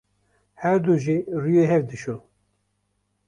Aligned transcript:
Her 0.61 0.75
du 0.85 0.93
jî 1.03 1.17
rûyê 1.41 1.65
hev 1.73 1.83
dişon. 1.89 2.21